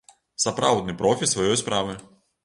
[0.43, 1.93] Сапраўдны профі сваёй справы!